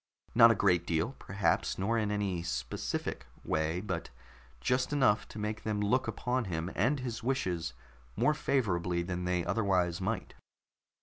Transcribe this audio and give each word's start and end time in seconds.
Not 0.33 0.49
a 0.49 0.55
great 0.55 0.87
deal, 0.87 1.15
perhaps, 1.19 1.77
nor 1.77 1.95
in 1.95 2.09
any 2.09 2.41
specific 2.41 3.27
way, 3.43 3.81
but 3.81 4.09
just 4.59 4.91
enough 4.91 5.27
to 5.27 5.37
make 5.37 5.61
them 5.61 5.79
look 5.79 6.07
upon 6.07 6.45
him 6.45 6.71
and 6.73 6.99
his 7.01 7.21
wishes 7.21 7.73
more 8.15 8.33
favorably 8.33 9.03
than 9.03 9.25
they 9.25 9.45
otherwise 9.45 10.01
might. 10.01 10.33